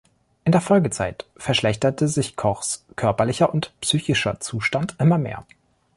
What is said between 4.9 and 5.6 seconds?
immer mehr.